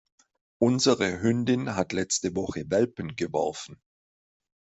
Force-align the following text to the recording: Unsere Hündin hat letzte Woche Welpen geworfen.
Unsere 0.57 1.21
Hündin 1.21 1.75
hat 1.75 1.93
letzte 1.93 2.35
Woche 2.35 2.67
Welpen 2.71 3.15
geworfen. 3.15 3.79